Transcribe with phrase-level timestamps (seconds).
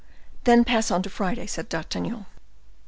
[0.45, 2.25] "Then pass on to Friday," said D'Artagnan.